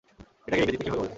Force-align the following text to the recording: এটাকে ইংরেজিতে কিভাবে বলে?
এটাকে 0.47 0.61
ইংরেজিতে 0.61 0.83
কিভাবে 0.83 0.99
বলে? 0.99 1.09